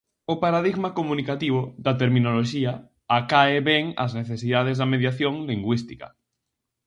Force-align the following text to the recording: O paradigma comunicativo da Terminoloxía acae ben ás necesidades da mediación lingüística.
O 0.33 0.35
paradigma 0.43 0.89
comunicativo 0.99 1.61
da 1.85 1.93
Terminoloxía 2.01 2.73
acae 3.17 3.59
ben 3.69 3.85
ás 4.03 4.11
necesidades 4.19 4.75
da 4.77 4.89
mediación 4.93 5.33
lingüística. 5.49 6.07